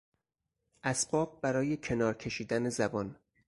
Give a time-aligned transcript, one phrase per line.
[0.83, 3.15] اسباب برای کنار کشیدن زبان